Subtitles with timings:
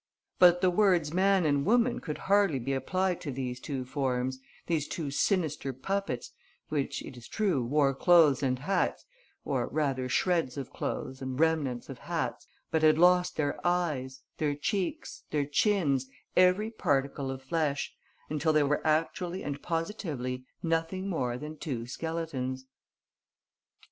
[0.39, 4.87] But the words man and woman could hardly be applied to these two forms, these
[4.87, 6.31] two sinister puppets,
[6.69, 9.05] which, it is true, wore clothes and hats
[9.45, 14.55] or rather shreds of clothes and remnants of hats but had lost their eyes, their
[14.55, 17.93] cheeks, their chins, every particle of flesh,
[18.27, 22.65] until they were actually and positively nothing more than two skeletons.